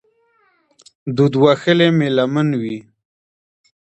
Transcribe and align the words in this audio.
دود 1.15 1.33
وهلې 1.43 1.87
مې 1.97 2.07
لمن 2.17 2.49
وي 2.61 2.77